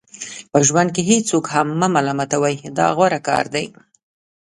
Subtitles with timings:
[0.51, 3.65] په ژوند کې هیڅوک هم مه ملامتوئ دا غوره کار دی.